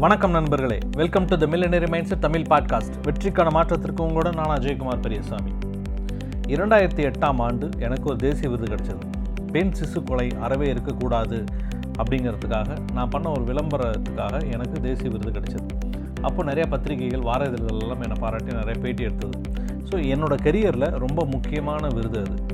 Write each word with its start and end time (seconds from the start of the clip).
வணக்கம் 0.00 0.30
நண்பர்களே. 0.30 0.78
Welcome 0.96 1.24
to 1.24 1.36
the 1.36 1.46
millionaire 1.46 1.88
minds 1.90 2.18
Tamil 2.18 2.40
podcast 2.40 2.92
வெற்றிக்கான 3.02 3.50
மாற்றத்திற்கு 3.50 4.04
உங்களோட 4.04 4.34
நான் 4.34 4.58
அஜயகுமார் 4.58 5.00
பெரியசாமி. 5.00 5.50
இரண்டாயிரத்தி 6.48 7.12
எட்டாம் 7.12 7.36
ஆண்டு 7.36 7.68
எனக்கு 7.78 8.02
ஒரு 8.04 8.16
தேசிய 8.16 8.48
விருது 8.48 8.74
கிடைச்சது. 8.74 9.00
பெண் 9.52 9.72
சிசு 9.80 10.02
கொலை 10.04 10.30
அறவே 10.40 10.68
இருக்கக்கூடாது 10.68 11.44
அப்படிங்கிறதுக்காக 11.98 12.76
நான் 12.92 13.08
பண்ண 13.08 13.30
ஒரு 13.30 13.40
விளம்பரத்துக்காக 13.40 14.52
எனக்கு 14.52 14.80
தேசிய 14.80 15.10
விருது 15.10 15.40
கிடைச்சது. 15.40 15.66
அப்போ 16.22 16.42
நிறைய 16.42 16.68
பத்திரிகைகள் 16.68 17.20
வார 17.20 17.44
இதழ்கள் 17.44 17.78
எல்லாம் 17.78 18.00
என்னை 18.00 18.16
பாராட்டி 18.20 18.54
நிறைய 18.54 18.80
பேட்டி 18.80 19.02
எடுத்தது. 19.02 19.40
ஸோ 19.90 19.92
என்னோடய 19.92 20.38
கெரியரில் 20.42 20.98
ரொம்ப 20.98 21.24
முக்கியமான 21.24 21.88
விருது 21.88 22.20
அது. 22.20 22.49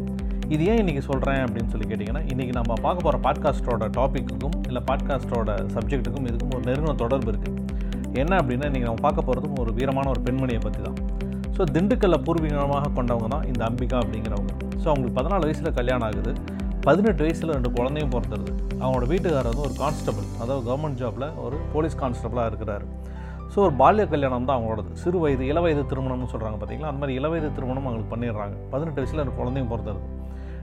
இது 0.55 0.65
ஏன் 0.71 0.81
இன்றைக்கி 0.83 1.03
சொல்கிறேன் 1.09 1.41
அப்படின்னு 1.45 1.71
சொல்லி 1.71 1.87
கேட்டிங்கன்னா 1.91 2.21
இன்றைக்கி 2.33 2.53
நம்ம 2.59 2.73
பார்க்க 2.85 3.07
போகிற 3.07 3.19
பாட்காஸ்ட்டோட 3.25 3.87
டாப்பிக்குக்கும் 3.97 4.57
இல்லை 4.69 4.83
பாட்காஸ்ட்டோட 4.91 5.55
சப்ஜெக்ட்டுக்கும் 5.75 6.27
இதுக்கும் 6.31 6.53
ஒரு 6.57 6.65
நெருங்கின 6.69 6.95
தொடர்பு 7.03 7.29
இருக்குது 7.33 7.55
என்ன 8.23 8.33
அப்படின்னா 8.41 8.69
இன்றைக்கி 8.71 8.89
நம்ம 8.89 9.03
பார்க்க 9.07 9.27
போகிறதும் 9.29 9.57
ஒரு 9.63 9.73
வீரமான 9.79 10.11
ஒரு 10.15 10.21
பெண்மணியை 10.27 10.61
பற்றி 10.67 10.83
தான் 10.83 10.99
ஸோ 11.57 11.65
திண்டுக்கல்லை 11.75 12.19
பூர்வீகமாக 12.27 12.91
கொண்டவங்க 12.99 13.29
தான் 13.35 13.45
இந்த 13.51 13.63
அம்பிகா 13.69 13.99
அப்படிங்கிறவங்க. 14.03 14.53
ஸோ 14.83 14.87
அவங்களுக்கு 14.91 15.17
பதினாலு 15.19 15.47
வயசில் 15.49 15.77
கல்யாணம் 15.79 16.07
ஆகுது. 16.09 16.33
பதினெட்டு 16.87 17.23
வயசில் 17.27 17.53
ரெண்டு 17.57 17.71
குழந்தையும் 17.77 18.13
பிறந்துருது. 18.15 18.53
அவங்களோட 18.81 19.07
வீட்டுக்காரர் 19.13 19.51
வந்து 19.53 19.65
ஒரு 19.69 19.75
கான்ஸ்டபிள் 19.83 20.27
அதாவது 20.43 20.63
கவர்மெண்ட் 20.69 21.01
ஜாப்பில் 21.03 21.27
ஒரு 21.45 21.59
போலீஸ் 21.75 21.97
கான்ஸ்டபிளாக 22.03 22.51
இருக்கிறாரு. 22.53 22.87
ஸோ 23.53 23.59
ஒரு 23.67 23.75
பால்ய 23.81 24.05
கல்யாணம் 24.13 24.47
தான் 24.49 24.57
அவங்களோடது. 24.59 24.91
சிறு 25.03 25.19
வயது 25.25 25.45
இளவயது 25.53 25.83
திருமணம்னு 25.93 26.31
சொல்கிறாங்க 26.35 26.57
பார்த்தீங்களா 26.61 26.91
அந்த 26.93 27.01
மாதிரி 27.03 27.19
இளவயது 27.21 27.51
திருமணம் 27.59 27.87
அவங்களுக்கு 27.89 28.13
பண்ணிடுறாங்க. 28.15 28.57
பதினெட்டு 28.75 29.01
வயசில் 29.03 29.23
ரெண்டு 29.23 29.37
குழந்தையும் 29.41 29.73
பிறந்துருது. 29.73 30.05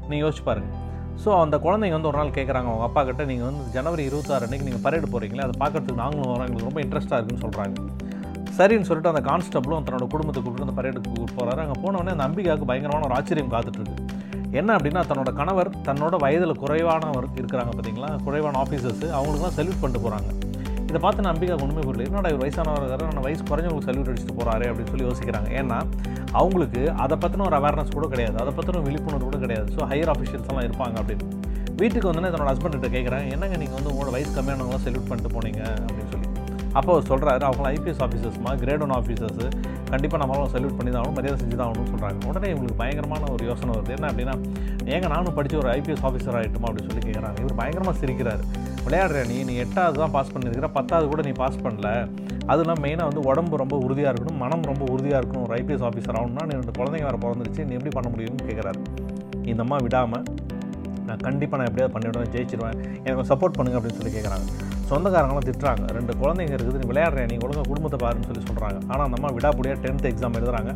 நீங்கள் 0.03 0.23
யோசிச்சு 0.23 0.45
பாருங்கள் 0.45 0.79
ஸோ 1.23 1.29
அந்த 1.39 1.55
குழந்தைங்க 1.63 1.95
வந்து 1.95 2.09
ஒரு 2.09 2.17
நாள் 2.17 2.35
கேட்குறாங்க 2.35 2.69
அவங்க 2.69 2.85
அப்பா 2.85 3.01
கிட்ட 3.03 3.23
நீங்கள் 3.25 3.47
வந்து 3.49 3.63
ஜனவரி 3.75 4.03
இருபத்தாறு 4.03 4.45
அன்றைக்கி 4.45 4.67
நீங்கள் 4.67 4.83
பரேடு 4.85 5.07
போகிறீங்களே 5.11 5.43
அதை 5.45 5.55
பார்க்குறதுக்கு 5.59 6.01
நாங்களும் 6.01 6.31
வரோம். 6.31 6.45
எங்களுக்கு 6.45 6.69
ரொம்ப 6.69 6.81
இன்ட்ரெஸ்ட்டாக 6.83 7.19
இருக்குன்னு 7.19 7.43
சொல்கிறாங்க 7.45 7.75
சரின்னு 8.57 8.87
சொல்லிட்டு 8.87 9.11
அந்த 9.11 9.21
கான்ஸ்டபிளும் 9.27 9.85
தன்னோட 9.85 10.07
குடும்பத்தை 10.11 10.39
கூப்பிட்டு 10.41 10.67
அந்த 10.67 10.75
பரேடுக்கு 10.79 11.09
போகிறாரு 11.31 11.61
அங்கே 11.63 11.77
போனவொடனே 11.83 12.13
அந்த 12.15 12.25
அம்பிகாவுக்கு 12.27 12.69
பயங்கரமான 12.71 13.05
ஒரு 13.05 13.15
ஆச்சரியம் 13.15 13.53
காத்துட்ருக்கு 13.53 13.95
என்ன 14.53 14.71
அப்படின்னா 14.77 15.01
தன்னோட 15.09 15.31
கணவர் 15.33 15.69
தன்னோட 15.85 16.15
வயதில் 16.23 16.59
குறைவானவர் 16.59 17.27
இருக்கிறாங்க 17.37 17.71
பார்த்தீங்களா 17.71 18.09
குறைவான 18.25 18.59
ஆஃபீஸர்ஸு 18.59 19.07
அவங்களுக்குலாம் 19.15 19.57
செல்யூட் 19.57 19.81
பண்ணிட்டு 19.81 20.03
போகிறாங்க 20.03 20.29
இதை 20.93 20.99
பார்த்து 21.03 21.23
நான் 21.25 21.33
அம்பிகா 21.33 21.55
ஒன்றுமே 21.65 21.83
புரியல 21.85 22.03
என்னடா 22.07 22.29
இவர் 22.31 22.41
வயசானவர் 22.41 23.13
நான் 23.15 23.25
வயசு 23.27 23.43
குறைஞ்சவங்களுக்கு 23.51 23.87
சல்யூட் 23.89 24.09
அடிச்சுட்டு 24.11 24.35
போகிறாரு 24.39 24.65
அப்படின்னு 24.71 24.91
சொல்லி 24.91 25.05
யோசிக்கிறாங்க. 25.07 25.47
ஏன்னா 25.59 25.77
அவங்களுக்கு 26.39 26.81
அதை 27.03 27.15
பற்றின 27.23 27.45
ஒரு 27.47 27.57
அவேர்னஸ் 27.59 27.95
கூட 27.95 28.07
கிடையாது. 28.11 28.37
அதை 28.43 28.51
பற்றின 28.57 28.81
விழிப்புணர்வு 28.87 29.27
கூட 29.29 29.39
கிடையாது. 29.45 29.67
ஸோ 29.77 29.87
ஹையர் 29.91 30.11
ஆஃபீஷியல்ஸ் 30.13 30.49
எல்லாம் 30.51 30.65
இருப்பாங்க 30.67 30.95
அப்படின்னு. 31.01 31.25
வீட்டுக்கு 31.81 32.07
வந்து 32.09 32.29
என்னோட 32.29 32.47
ஹஸ்பண்ட் 32.51 32.77
கிட்ட 32.77 32.91
கேட்குறேன் 32.97 33.25
என்னங்க 33.35 33.57
நீங்கள் 33.63 33.77
வந்து 33.79 33.91
உங்களோட 33.93 34.11
வயசு 34.17 34.31
கம்மியானவங்களாம் 34.37 34.85
செல்யூட் 34.87 35.09
பண்ணிட்டு 35.09 35.33
போனீங்க 35.37 35.63
அப்படின்னு 35.85 36.11
சொல்லி. 36.13 36.22
அப்போ 36.77 36.89
அவர் 36.93 37.07
சொல்கிறாரு 37.11 37.43
அவங்க 37.49 37.65
ஐபிஎஸ் 37.75 38.01
ஆஃபீஸர்ஸ்மா 38.05 38.51
கிரேட் 38.61 38.83
ஒன் 38.85 38.93
ஆஃபீஸர்ஸு 38.99 39.47
கண்டிப்பாக 39.91 40.19
நம்மளும் 40.21 40.51
சல்யூட் 40.53 40.77
பண்ணி 40.77 40.91
தான் 40.91 41.01
ஆகணும் 41.01 41.17
மரியாதை 41.19 41.37
செஞ்சு 41.41 41.57
தான் 41.59 41.67
ஆகணும்னு 41.67 41.91
சொல்கிறாங்க 41.93 42.29
உடனே 42.29 42.47
இவங்களுக்கு 42.53 42.79
பயங்கரமான 42.81 43.29
ஒரு 43.35 43.43
யோசனை 43.49 43.71
வருது. 43.75 43.91
என்ன 43.97 44.07
அப்படின்னா 44.11 44.35
ஏங்க 44.93 45.07
நானும் 45.13 45.35
படித்து 45.37 45.59
ஒரு 45.61 45.69
ஐபிஎஸ் 45.77 46.03
ஆஃபீஸர் 46.09 46.37
ஆகிட்டுமா 46.39 46.67
அப்படின்னு 46.69 46.89
சொல்லி 46.91 47.03
கேட்குறாங்க 47.07 47.37
இவர் 47.43 47.59
பயங்கரமாக 47.61 47.95
சிரிக்கிறாரு. 48.01 48.43
விளையாடுற 48.85 49.19
நீ 49.31 49.37
நீ 49.49 49.55
எட்டாவது 49.65 50.01
தான் 50.03 50.13
பாஸ் 50.15 50.31
பண்ணியிருக்கிற 50.33 50.69
பத்தாவது 50.77 51.07
கூட 51.11 51.21
நீ 51.27 51.33
பாஸ் 51.43 51.61
பண்ணல. 51.65 51.89
அதெல்லாம் 52.51 52.81
மெயினாக 52.85 53.09
வந்து 53.09 53.21
உடம்பு 53.31 53.61
ரொம்ப 53.63 53.75
உறுதியாக 53.85 54.11
இருக்கணும் 54.13 54.41
மனம் 54.43 54.65
ரொம்ப 54.71 54.83
உறுதியாக 54.93 55.19
இருக்கணும் 55.21 55.45
ஒரு 55.47 55.55
ஐபிஎஸ் 55.59 55.85
ஆஃபீஸர் 55.89 56.17
ஆகணும்னா 56.19 56.45
நீ 56.49 56.55
ரெண்டு 56.61 56.77
குழந்தைங்க 56.79 57.07
வேறு 57.09 57.23
பிறந்துருச்சு 57.25 57.67
நீ 57.69 57.75
எப்படி 57.79 57.93
பண்ண 57.97 58.09
முடியும்னு 58.13 58.47
கேட்குறாரு 58.49 58.81
இந்த 59.51 59.61
அம்மா 59.65 59.77
விடாமல் 59.85 60.25
நான் 61.07 61.23
கண்டிப்பாக 61.27 61.57
நான் 61.59 61.69
எப்படியாவது 61.69 61.93
பண்ணிவிடுவேன் 61.95 62.33
ஜெயிச்சிடுவேன் 62.35 62.77
எனக்கு 63.07 63.29
சப்போர்ட் 63.31 63.57
பண்ணுங்க 63.57 63.79
அப்படின்னு 63.79 63.99
சொல்லி 64.01 64.13
கேட்குறாங்க 64.17 64.45
சொந்தக்காரங்களாம் 64.91 65.47
திட்டுறாங்க. 65.49 65.83
ரெண்டு 65.97 66.13
குழந்தைங்க 66.21 66.55
இருக்குது 66.57 66.79
நீ 66.81 66.87
விளையாடுறேன் 66.91 67.29
நீ 67.31 67.37
ஒழுங்காக 67.45 67.67
குடும்பத்தை 67.71 67.99
பாருன்னு 68.03 68.29
சொல்லி 68.29 68.43
சொல்கிறாங்க 68.49 68.77
ஆனால் 68.91 69.05
அந்த 69.07 69.17
அம்மா 69.19 69.31
விடாப்படியாக 69.37 69.79
டென்த் 69.85 70.07
எக்ஸாம் 70.11 70.37
எழுதுறாங்க 70.39 70.71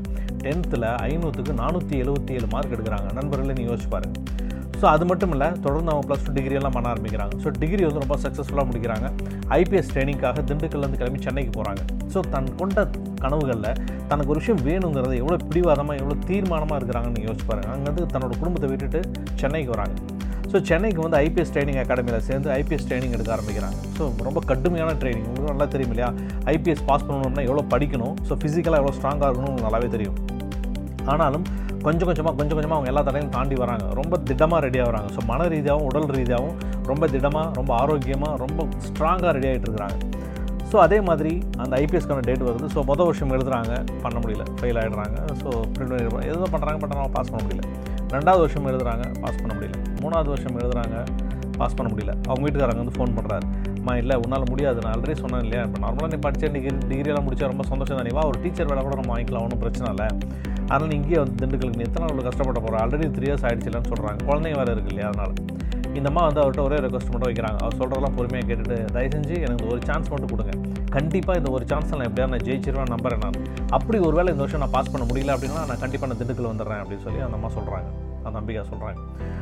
டென்த்தில் 0.45 0.88
ஐநூற்றுக்கு 1.07 1.53
நானூற்றி 1.63 1.95
எழுபத்தி 2.03 2.33
ஏழு 2.38 2.47
மார்க் 2.56 2.75
எடுக்கிறாங்க. 2.77 3.07
நண்பர்களே 3.19 3.56
நீ 3.59 3.66
யோசிச்சு 3.69 3.89
பாருங்கள் 3.95 4.23
ஸோ 4.81 4.85
அது 4.93 5.03
மட்டும் 5.09 5.31
இல்லை 5.35 5.47
தொடர்ந்து 5.65 5.91
அவங்க 5.91 6.05
ப்ளஸ் 6.09 6.25
டூ 6.25 6.31
டிகிரி 6.38 6.55
எல்லாம் 6.59 6.75
பண்ண 6.75 6.88
ஆரம்பிக்கிறாங்க. 6.93 7.33
ஸோ 7.43 7.49
டிகிரி 7.61 7.83
வந்து 7.88 8.01
ரொம்ப 8.03 8.15
சக்ஸஸ்ஃபுல்லாக 8.23 8.67
முடிக்கிறாங்க. 8.71 9.07
ஐபிஎஸ் 9.59 9.89
ட்ரைனிங்காக 9.93 10.43
திண்டுக்கல்லேருந்து 10.49 10.99
கிளம்பி 11.01 11.21
சென்னைக்கு 11.27 11.53
போகிறாங்க 11.57 11.81
ஸோ 12.13 12.21
தன் 12.33 12.51
கொண்ட 12.59 12.83
கனவுகளில் 13.23 13.71
தனக்கு 14.11 14.31
ஒரு 14.33 14.41
விஷயம் 14.41 14.61
வேணுங்கிறத 14.67 15.15
எவ்வளோ 15.21 15.39
பிடிவாதமாக 15.47 16.01
எவ்வளோ 16.01 16.17
தீர்மானமாக 16.29 16.77
இருக்கிறாங்கன்னு 16.79 17.25
யோசிச்சு 17.27 17.47
பாருங்கள் 17.49 17.73
அங்கேருந்து 17.75 18.13
தன்னோட 18.13 18.33
குடும்பத்தை 18.41 18.69
விட்டுட்டு 18.73 19.01
சென்னைக்கு 19.41 19.73
வராங்க. 19.75 19.95
ஸோ 20.51 20.57
சென்னைக்கு 20.69 21.01
வந்து 21.05 21.17
ஐபிஎஸ் 21.25 21.51
ட்ரைனிங் 21.55 21.81
அகாடமியில் 21.83 22.25
சேர்ந்து 22.29 22.49
ஐபிஎஸ் 22.59 22.88
ட்ரைனிங் 22.89 23.15
எடுக்க 23.17 23.31
ஆரம்பிக்கிறாங்க. 23.38 23.77
ஸோ 23.97 24.03
ரொம்ப 24.27 24.39
கடுமையான 24.51 24.94
ட்ரைனிங் 25.01 25.27
உங்களுக்கு 25.29 25.53
நல்லா 25.55 25.69
தெரியும் 25.75 25.94
இல்லையா? 25.95 26.11
ஐபிஎஸ் 26.55 26.88
பாஸ் 26.91 27.07
பண்ணணும்னா 27.09 27.44
எவ்வளோ 27.49 27.65
படிக்கணும்? 27.73 28.15
ஸோ 28.29 28.35
ஃபிசிக்கலாக 28.41 28.81
எவ்வளோ 28.83 28.95
ஸ்ட்ராங்காக 28.99 29.29
இருக்கணும்னு 29.31 29.65
நல்லாவே 29.67 29.89
தெரியும். 29.97 30.17
ஆனாலும் 31.13 31.45
கொஞ்சம் 31.85 32.07
கொஞ்சமாக 32.09 32.34
கொஞ்சம் 32.40 32.57
கொஞ்சமாக 32.57 32.78
அவங்க 32.78 32.90
எல்லா 32.91 33.01
தடையும் 33.07 33.34
தாண்டி 33.35 33.56
வராங்க. 33.63 33.85
ரொம்ப 34.00 34.13
திடமாக 34.29 34.59
ரெடி 34.66 34.79
ஆகுறாங்க 34.84 35.09
ஸோ 35.16 35.22
மன 35.31 35.47
ரீதியாகவும் 35.53 35.88
உடல் 35.90 36.07
ரீதியாகவும் 36.18 36.57
ரொம்ப 36.91 37.07
திடமாக 37.16 37.47
ரொம்ப 37.59 37.72
ஆரோக்கியமாக 37.81 38.34
ரொம்ப 38.44 38.68
ஸ்ட்ராங்காக 38.88 39.34
ரெடி 39.38 39.50
ஆகிட்டு 39.51 39.68
இருக்கிறாங்க. 39.68 39.97
ஸோ 40.72 40.78
அதே 40.85 40.97
மாதிரி 41.09 41.34
அந்த 41.63 41.73
ஐபிஎஸ்க்கான 41.84 42.23
டேட் 42.29 42.44
வருது. 42.47 42.68
ஸோ 42.73 42.79
மொதல் 42.90 43.07
வருஷம் 43.09 43.31
எழுதுகிறாங்க 43.35 43.73
பண்ண 44.06 44.18
முடியல. 44.23 44.45
ஃபெயில் 44.59 44.79
ஆகிடுறாங்க 44.81 45.18
ஸோ 45.41 45.50
ப்ரிலிமினரி 45.75 46.28
எதுவும் 46.31 46.53
பண்ணுறாங்க 46.56 46.79
பட் 46.84 46.95
பாஸ் 47.16 47.31
பண்ண 47.34 47.41
முடியல. 47.45 47.63
ரெண்டாவது 48.16 48.41
வருஷம் 48.45 48.68
எழுதுகிறாங்க 48.72 49.06
பாஸ் 49.24 49.39
பண்ண 49.44 49.53
முடியல. 49.57 49.78
மூணாவது 50.03 50.29
வருஷம் 50.34 50.57
எழுதுகிறாங்க 50.62 50.97
பாஸ் 51.62 51.78
பண்ண 51.78 51.88
முடியல. 51.94 52.13
அவங்க 52.28 52.44
வீட்டுக்காரங்க 52.45 52.81
வந்து 52.84 52.95
ஃபோன் 52.97 53.16
பண்ணுறாரு 53.18 53.45
அம்மா 53.79 53.94
இல்லை 54.01 54.16
உன்னால் 54.24 54.50
முடியாது. 54.51 54.79
நான் 54.84 54.94
ஆல்ரெடி 54.95 55.16
சொன்னேன் 55.24 55.44
இல்லையா? 55.45 55.62
இப்போ 55.68 55.79
நார்மலாக 55.84 56.09
நீ 56.13 56.18
படித்த 56.25 56.50
டிகிரி 56.56 56.75
டிகிரியெல்லாம் 56.91 57.25
முடிச்சா 57.28 57.50
ரொம்ப 57.53 57.63
சந்தோஷம் 57.72 57.97
தான்? 58.00 58.09
வா 58.18 58.24
ஒரு 58.31 58.39
டீச்சர் 58.44 58.69
வேலை 58.72 58.81
கூட 58.88 58.95
நம்ம 59.00 59.12
வாங்கிக்கலாம். 59.13 59.45
ஒன்றும் 59.47 59.62
பிரச்சனை 59.63 59.88
இல்லை. 59.94 60.07
அதனால் 60.72 60.95
இங்கேயே 60.97 61.19
வந்து 61.23 61.38
திண்டுக்கலுக்கு 61.41 61.85
எத்தனை 61.88 62.03
நாள் 62.07 62.28
கஷ்டப்பட 62.29 62.59
போகிறோம் 62.63 62.81
ஆல்ரெடி 62.83 63.05
த்ரீ 63.17 63.28
இயர்ஸ் 63.29 63.45
ஆகிடுச்சுலன்னு 63.47 63.89
சொல்கிறாங்க 63.91 64.25
குழந்தைங்க 64.29 64.57
வேறு 64.61 64.73
இருக்கு 64.75 64.91
இல்லையா? 64.94 65.09
அதனால். 65.11 65.35
இந்த 65.97 66.09
அம்மா 66.11 66.23
வந்து 66.28 66.41
அவர்கிட்ட 66.41 66.63
ஒரே 66.67 66.78
ரெக்வஸ்ட் 66.85 67.11
மட்டும் 67.11 67.29
வைக்கிறாங்க. 67.29 67.59
அவர் 67.63 67.78
சொல்கிறதெல்லாம் 67.78 68.16
பொறுமையாக 68.17 68.45
கேட்டுட்டு 68.50 68.75
தயவு 68.95 69.11
செஞ்சு 69.13 69.35
எனக்கு 69.45 69.63
ஒரு 69.72 69.79
சான்ஸ் 69.89 70.09
மட்டும் 70.11 70.31
கொடுங்க. 70.33 70.53
கண்டிப்பாக 70.95 71.39
இந்த 71.39 71.50
ஒரு 71.57 71.63
சான்ஸ் 71.72 71.94
நான் 71.94 72.07
எப்படியா 72.09 72.27
நான் 72.33 72.44
ஜெயிச்சிருவேன் 72.47 72.94
நம்புறேன் 72.95 73.23
நான். 73.25 73.39
அப்படி 73.77 73.97
ஒரு 74.07 74.16
வேளை 74.19 74.29
இந்த 74.33 74.44
வருஷம் 74.45 74.61
நான் 74.63 74.73
பாஸ் 74.75 74.91
பண்ண 74.94 75.06
முடியல 75.11 75.33
அப்படின்னா 75.35 75.63
நான் 75.69 75.81
கண்டிப்பாக 75.83 76.09
நான் 76.11 76.19
திண்டுக்கல் 76.22 76.50
வந்துடுறேன் 76.51 76.81
அப்படின்னு 76.83 77.06
சொல்லி 77.07 77.23
அந்த 77.27 77.39
அம்மா 77.39 77.51
சொல்கிறாங்க 77.57 77.89
அந்த 78.19 78.35
நம்பிக்கை 78.38 78.63
சொல்கிறாங்க 78.72 79.00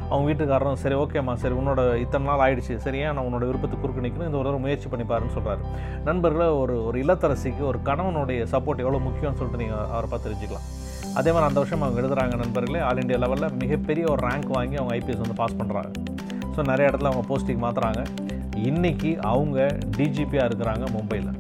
அவங்க 0.10 0.24
வீட்டுக்காரரும் 0.30 0.80
சரி 0.86 0.96
ஓகேம்மா 1.04 1.34
சரி 1.44 1.56
உன்னோட 1.60 1.82
இத்தனை 2.04 2.26
நாள் 2.30 2.44
ஆயிடுச்சு. 2.46 2.74
சரியா 2.88 3.08
நான் 3.16 3.28
உன்னோட 3.30 3.46
விருப்பத்தை 3.50 3.78
குறுக்க 3.84 4.08
நிற்கணும் 4.08 4.30
இந்த 4.30 4.40
ஒரு 4.42 4.48
தடவை 4.48 4.64
முயற்சி 4.66 4.90
பண்ணிப்பாருன்னு 4.94 5.36
சொல்கிறாரு 5.38 5.62
நண்பர்களை 6.10 6.48
ஒரு 6.64 6.76
ஒரு 6.88 6.98
இல்லத்தரசிக்கு 7.04 7.64
ஒரு 7.74 7.82
கணவனுடைய 7.90 8.42
சப்போர்ட் 8.56 8.84
எவ்வளோ 8.86 9.02
முக்கியம்னு 9.08 9.40
சொல்லிட்டு 9.42 9.64
நீங்கள் 9.64 9.86
அவரை 9.94 10.08
பார்த்து 10.12 10.28
தெரிஞ்சுக்கலாம். 10.30 10.68
அதே 11.20 11.30
மாதிரி 11.34 11.48
அந்த 11.50 11.60
வருஷம் 11.62 11.84
அவங்க 11.86 12.00
எழுதுறாங்க 12.02 12.36
நண்பர்களே 12.42 12.80
ஆல் 12.88 13.00
இண்டியா 13.02 13.20
லெவலில் 13.24 13.54
மிகப்பெரிய 13.62 14.06
ஒரு 14.14 14.22
ரேங்க் 14.28 14.50
வாங்கி 14.56 14.76
அவங்க 14.80 14.94
ஐபிஎஸ் 14.98 15.22
வந்து 15.24 15.38
பாஸ் 15.42 15.58
பண்ணுறாங்க 15.60 15.92
ஸோ 16.56 16.64
நிறைய 16.72 16.90
இடத்துல 16.90 17.10
அவங்க 17.12 17.24
போஸ்டிங் 17.32 17.62
மாற்றுறாங்க 17.66 18.02
இன்றைக்கி 18.70 19.12
அவங்க 19.32 19.60
டிஜிபியாக 19.98 20.48
இருக்கிறாங்க 20.50 20.86
மும்பையில் 20.96 21.32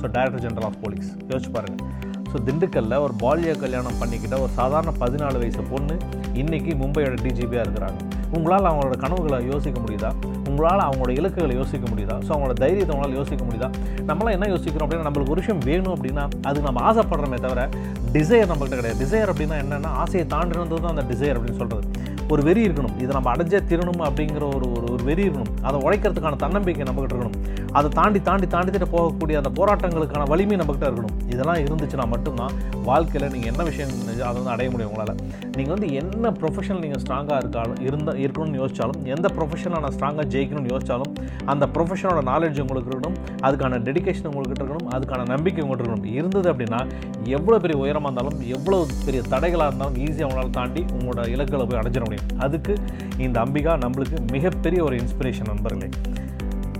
so 0.00 0.06
director 0.16 0.42
general 0.44 0.66
of 0.68 0.78
police 0.84 1.10
யோசிச்சு 1.30 1.52
பாருங்கள் 1.56 1.88
ஸோ 2.30 2.38
திண்டுக்கல்லில் 2.46 3.02
ஒரு 3.06 3.14
பால்ய 3.22 3.54
கல்யாணம் 3.64 3.98
பண்ணிக்கிட்ட 4.00 4.36
ஒரு 4.44 4.52
சாதாரண 4.60 4.92
பதினாலு 5.04 5.38
வயசு 5.42 5.64
பொண்ணு 5.72 5.96
இன்றைக்கி 6.42 6.72
மும்பையோட 6.82 7.16
டிஜிபியாக 7.26 7.64
இருக்கிறாங்க. 7.66 7.98
உங்களால் 8.32 8.68
அவங்களோட 8.70 8.96
கனவுகளை 8.96 9.46
யோசிக்க 9.46 9.80
முடியுதா? 9.80 10.10
உங்களால் 10.48 10.82
அவங்களோட 10.88 11.08
இலக்குகளை 11.08 11.56
யோசிக்க 11.56 11.84
முடியுதா? 11.90 12.16
ஸோ 12.26 12.30
அவங்களோட 12.34 12.52
தைரியத்தை 12.52 12.96
உங்களால் 12.96 13.18
யோசிக்க 13.20 13.44
முடியுதா? 13.44 13.68
நம்மளாம் 14.06 14.30
என்ன 14.30 14.48
யோசிக்கிறோம் 14.48 14.88
அப்படின்னா 14.88 15.06
நம்மளுக்கு 15.08 15.34
ஒரு 15.34 15.40
விஷயம் 15.40 15.58
வேணும் 15.58 15.94
அப்படின்னா 15.96 16.24
அது 16.42 16.60
நம்ம 16.60 16.92
ஆசைப்படுறோமே 16.92 17.40
தவிர 17.40 17.68
டிசையர் 18.12 18.50
நம்மகிட்ட 18.52 18.78
கிடையாது. 18.80 19.00
டிசையர் 19.04 19.32
அப்படின்னா 19.32 19.58
என்னென்னா 19.64 19.92
ஆசையை 20.04 20.26
தாண்டினது 20.26 20.80
தான் 20.80 20.94
அந்த 20.96 21.04
டிசையர் 21.14 21.38
அப்படின்னு 21.38 21.60
சொல்கிறது 21.62 22.10
ஒரு 22.32 22.42
வெறி 22.48 22.60
இருக்கணும். 22.66 22.94
இதை 23.02 23.10
நம்ம 23.16 23.30
அடைஞ்சே 23.34 23.60
திருணும் 23.70 24.02
அப்படிங்கிற 24.08 24.44
ஒரு 24.56 24.66
ஒரு 24.76 24.86
ஒரு 24.94 25.02
வெறி 25.08 25.22
இருக்கணும். 25.28 25.52
அதை 25.68 25.76
உழைக்கிறதுக்கான 25.86 26.38
தன்னம்பிக்கை 26.44 26.84
நம்மகிட்ட 26.88 27.14
இருக்கணும். 27.16 27.38
அதை 27.78 27.88
தாண்டி 27.98 28.20
தாண்டி 28.28 28.46
தாண்டிட்டு 28.54 28.88
போகக்கூடிய 28.94 29.36
அந்த 29.42 29.50
போராட்டங்களுக்கான 29.58 30.28
வலிமை 30.32 30.56
நம்மகிட்ட 30.60 30.86
இருக்கணும். 30.90 31.16
இதெல்லாம் 31.34 31.60
இருந்துச்சுன்னா 31.64 32.06
மட்டும்தான் 32.14 32.54
வாழ்க்கையில் 32.88 33.30
நீங்கள் 33.34 33.50
என்ன 33.52 33.62
விஷயம் 33.70 33.92
அதை 34.28 34.36
வந்து 34.38 34.52
அடைய 34.54 34.68
முடியும் 34.72 34.90
உங்களால். 34.92 35.20
நீங்கள் 35.56 35.74
வந்து 35.74 35.88
என்ன 36.00 36.32
ப்ரொஃபஷனல் 36.40 36.82
நீங்கள் 36.84 37.02
ஸ்ட்ராங்காக 37.04 37.38
இருக்காலும் 37.42 37.80
இருந்தால் 37.88 38.20
இருக்கணும்னு 38.24 38.60
யோசிச்சாலும் 38.62 39.00
எந்த 39.14 39.28
ப்ரொஃபஷனில் 39.38 39.82
நான் 39.84 39.96
ஸ்ட்ராங்காக 39.98 40.26
ஜெயிக்கணும்னு 40.34 40.72
யோசிச்சாலும் 40.74 41.11
அந்த 41.46 41.66
ப்ரொஃபஷனோட 41.66 42.20
நாலேஜ் 42.30 42.60
உங்களுக்கு 42.60 42.90
இருக்கணும் 42.92 43.16
அதுக்கான 43.42 43.80
டெடிகேஷன் 43.88 44.28
உங்கள்கிட்ட 44.30 44.62
இருக்கணும் 44.62 44.88
அதுக்கான 44.94 45.26
நம்பிக்கை 45.26 45.64
உங்கள்கிட்ட 45.64 45.86
இருக்கணும். 45.86 46.12
இருந்தது 46.18 46.52
அப்படின்னா 46.52 46.80
எவ்வளோ 47.24 47.58
பெரிய 47.58 47.80
உயரமாக 47.80 48.12
இருந்தாலும் 48.12 48.48
எவ்வளோ 48.56 48.86
பெரிய 49.06 49.22
தடைகளாக 49.30 49.68
இருந்தாலும் 49.70 49.96
ஈஸியாக 50.04 50.28
உங்களால் 50.28 50.50
தாண்டி 50.50 50.84
உங்களோட 50.98 51.28
இலக்குகளை 51.28 51.66
போய் 51.66 51.80
அடைஞ்சிட 51.80 52.04
முடியும். 52.04 52.28
அதுக்கு 52.38 52.74
இந்த 53.18 53.40
அம்பிகா 53.40 53.74
நம்மளுக்கு 53.84 54.18
மிகப்பெரிய 54.30 54.84
ஒரு 54.84 54.96
இன்ஸ்பிரேஷன் 54.96 55.50
நண்பர்களே. 55.52 55.90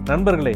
நண்பர்களே 0.05 0.55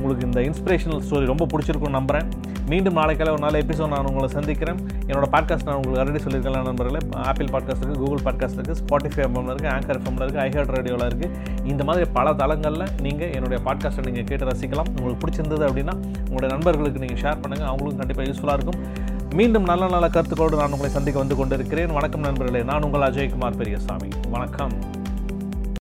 உங்களுக்கு 0.00 0.26
இந்த 0.26 0.40
இன்ஸ்பிரேஷனல் 0.40 1.02
ஸ்டோரி 1.10 1.24
ரொம்ப 1.24 1.46
பிடிச்சிருக்கும்னு 1.52 1.98
நம்புகிறேன் 1.98 2.28
மீண்டும் 2.70 2.96
நாளைக்கால 2.98 3.32
ஒரு 3.34 3.42
நாள் 3.44 3.58
எபிசோட் 3.62 3.90
நான் 3.94 4.08
உங்களை 4.10 4.28
சந்திக்கிறேன். 4.36 4.78
என்னோட 5.08 5.26
பாட்காஸ்ட் 5.34 5.66
நான் 5.68 5.76
உங்களுக்கு 5.78 6.00
ஆல்ரெடி 6.02 6.22
சொல்லியிருக்கேன் 6.24 6.68
நண்பர்களே. 6.68 7.00
ஆப்பிள் 7.30 7.50
பாட்காஸ்ட் 7.54 7.82
இருக்குது 7.82 8.00
கூகுள் 8.04 8.22
பாட்காஸ்ட் 8.26 8.58
இருக்குது 8.58 8.78
ஸ்பாட்டிஃபை 8.80 9.22
எஃப்எம்ல 9.26 9.52
இருக்குது 9.54 9.72
ஆங்கர் 9.76 9.98
எஃப்எம்ல 10.00 10.24
இருக்குது 10.26 10.42
ஐஹர்ட் 10.46 10.72
ரேடியோவில் 10.76 11.06
இருக்குது 11.08 11.64
இந்த 11.72 11.84
மாதிரி 11.84 12.06
பல 12.18 12.34
தளங்களில் 12.42 12.86
நீங்கள் 13.06 13.32
என்னுடைய 13.38 13.60
பாட்காஸ்ட்டை 13.68 14.06
நீங்கள் 14.08 14.28
கேட்டு 14.30 14.50
ரசிக்கலாம். 14.50 14.90
உங்களுக்கு 14.96 15.22
பிடிச்சிருந்தது 15.24 15.66
அப்படின்னா 15.68 15.96
உங்களுடைய 16.26 16.50
நண்பர்களுக்கு 16.56 17.02
நீங்கள் 17.04 17.22
ஷேர் 17.24 17.40
பண்ணுங்கள் 17.44 17.70
அவங்களுக்கும் 17.72 18.02
கண்டிப்பாக 18.02 18.28
யூஸ்ஃபுல்லாக 18.30 18.58
இருக்கும். 18.60 18.80
மீண்டும் 19.38 19.66
நல்ல 19.72 19.88
நல்ல 19.94 20.08
கருத்துக்களோடு 20.08 20.62
நான் 20.62 20.76
உங்களை 20.76 20.92
சந்திக்க 20.98 21.24
வந்து 21.24 21.36
கொண்டிருக்கிறேன். 21.36 21.96
வணக்கம் 22.00 22.26
நண்பர்களே. 22.28 22.62
நான் 22.72 22.82
உங்கள் 22.82 23.08
அஜய்குமார் 23.10 23.60
பெரியசாமி. 23.62 24.10
வணக்கம். 24.28 24.76